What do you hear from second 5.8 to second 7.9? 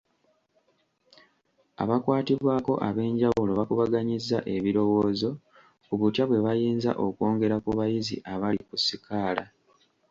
ku butya bwe bayinza okwongera ku